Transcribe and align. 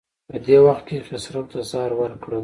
په 0.29 0.35
دې 0.45 0.57
وخت 0.65 0.83
کې 0.87 0.95
یې 0.99 1.05
خسرو 1.07 1.41
ته 1.51 1.59
زهر 1.71 1.91
ورکړل. 2.01 2.39